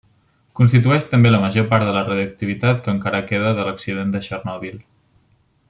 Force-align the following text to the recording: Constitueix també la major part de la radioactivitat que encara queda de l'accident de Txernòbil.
Constitueix 0.59 1.03
també 1.09 1.31
la 1.33 1.41
major 1.43 1.67
part 1.73 1.85
de 1.89 1.93
la 1.97 2.01
radioactivitat 2.07 2.81
que 2.87 2.91
encara 2.95 3.21
queda 3.33 3.53
de 3.61 3.67
l'accident 3.69 4.17
de 4.17 4.23
Txernòbil. 4.25 4.83